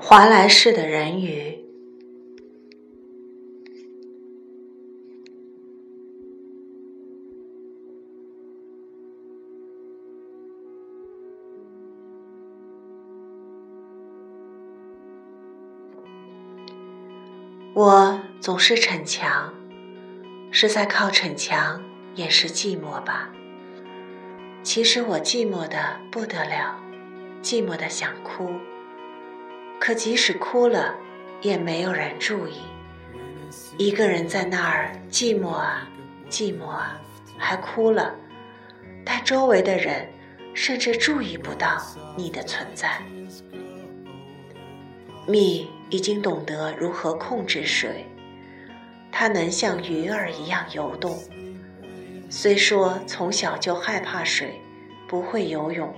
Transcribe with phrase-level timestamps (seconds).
[0.00, 1.58] 华莱士的人鱼。
[17.74, 19.52] 我总是逞强，
[20.50, 21.82] 是在靠逞强
[22.14, 23.30] 掩饰寂寞吧？
[24.62, 26.80] 其实我寂寞的不得了，
[27.42, 28.52] 寂寞的想哭。
[29.80, 30.94] 可即使哭了，
[31.40, 32.54] 也没有人注意。
[33.78, 35.88] 一个人在那儿寂寞啊，
[36.28, 37.00] 寂寞啊，
[37.38, 38.14] 还哭了，
[39.04, 40.06] 但周围的人
[40.52, 41.80] 甚至注意不到
[42.16, 43.00] 你的存在。
[45.26, 48.04] 蜜已经懂得如何控制水，
[49.12, 51.18] 它能像鱼儿一样游动。
[52.28, 54.60] 虽说从小就害怕水，
[55.06, 55.94] 不会游泳，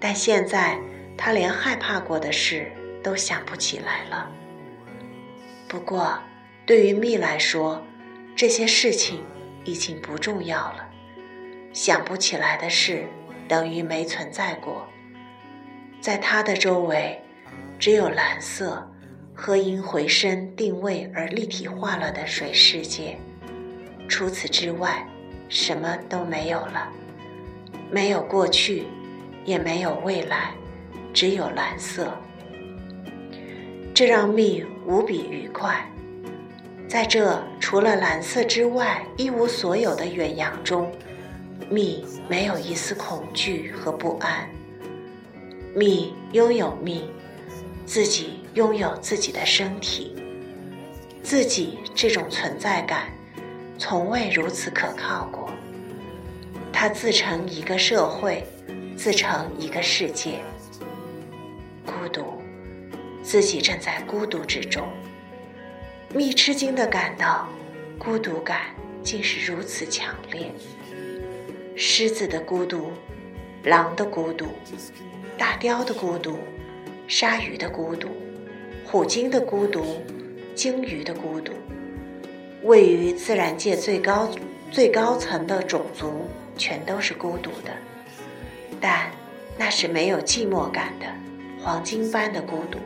[0.00, 0.78] 但现在
[1.16, 2.72] 它连害怕过的事。
[3.06, 4.28] 都想不起来了。
[5.68, 6.18] 不过，
[6.66, 7.80] 对于蜜来说，
[8.34, 9.22] 这些事情
[9.64, 10.88] 已经不重要了。
[11.72, 13.06] 想不起来的事，
[13.46, 14.88] 等于没存在过。
[16.00, 17.22] 在它的周围，
[17.78, 18.90] 只有蓝色
[19.32, 23.16] 和因回声定位而立体化了的水世界。
[24.08, 25.06] 除此之外，
[25.48, 26.90] 什么都没有了。
[27.88, 28.88] 没有过去，
[29.44, 30.54] 也没有未来，
[31.14, 32.12] 只有蓝色。
[33.96, 35.90] 这让蜜无比愉快，
[36.86, 40.92] 在这除了蓝色之外一无所有的远洋中，
[41.70, 44.50] 蜜没有一丝恐惧和不安。
[45.74, 47.10] 蜜拥有蜜，
[47.86, 50.14] 自己拥有自己的身体，
[51.22, 53.04] 自己这种存在感，
[53.78, 55.48] 从未如此可靠过。
[56.70, 58.44] 它自成一个社会，
[58.94, 60.40] 自成一个世界，
[61.86, 62.35] 孤独。
[63.26, 64.86] 自己正在孤独之中，
[66.14, 67.48] 蜜吃惊地感到，
[67.98, 68.66] 孤独感
[69.02, 70.48] 竟是如此强烈。
[71.74, 72.92] 狮子的孤独，
[73.64, 74.46] 狼的孤独，
[75.36, 76.38] 大雕的孤独，
[77.08, 78.10] 鲨鱼的孤独，
[78.84, 80.00] 虎鲸的孤独，
[80.54, 81.50] 鲸鱼的孤独，
[82.62, 84.30] 位于自然界最高
[84.70, 87.72] 最高层的种族，全都是孤独的，
[88.80, 89.10] 但
[89.58, 91.06] 那是没有寂寞感的。
[91.66, 92.78] 黄金般的孤独。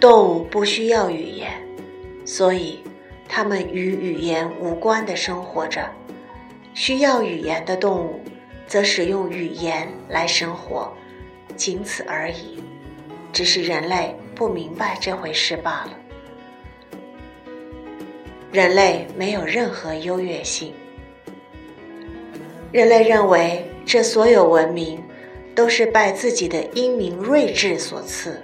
[0.00, 1.52] 动物不需要语言，
[2.24, 2.82] 所以
[3.28, 5.82] 它们与语言无关的生活着；
[6.74, 8.20] 需要语言的动物，
[8.66, 10.92] 则使用语言来生活，
[11.54, 12.60] 仅此而已。
[13.32, 15.92] 只是人类不明白这回事罢了。
[18.50, 20.74] 人类没有任何优越性。
[22.72, 23.64] 人类认为。
[23.84, 25.02] 这所有文明，
[25.54, 28.42] 都是拜自己的英明睿智所赐，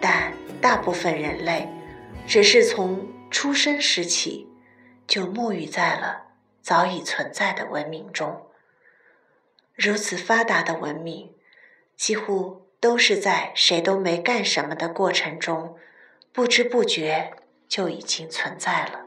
[0.00, 1.68] 但大部分人类，
[2.26, 4.48] 只是从出生时起，
[5.06, 6.22] 就沐浴在了
[6.60, 8.46] 早已存在的文明中。
[9.74, 11.34] 如此发达的文明，
[11.96, 15.76] 几乎都是在谁都没干什么的过程中，
[16.32, 17.32] 不知不觉
[17.68, 19.06] 就已经存在了。